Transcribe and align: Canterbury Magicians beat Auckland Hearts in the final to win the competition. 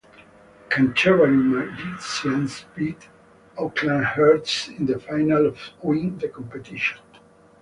Canterbury 0.71 1.37
Magicians 1.37 2.65
beat 2.75 3.07
Auckland 3.55 4.03
Hearts 4.03 4.67
in 4.67 4.87
the 4.87 4.97
final 4.97 5.51
to 5.51 5.57
win 5.83 6.17
the 6.17 6.27
competition. 6.27 6.97